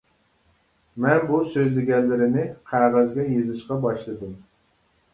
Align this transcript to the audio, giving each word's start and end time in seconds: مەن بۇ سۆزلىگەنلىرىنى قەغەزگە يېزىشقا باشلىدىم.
مەن 1.05 1.21
بۇ 1.33 1.41
سۆزلىگەنلىرىنى 1.51 2.49
قەغەزگە 2.73 3.31
يېزىشقا 3.37 3.83
باشلىدىم. 3.89 4.39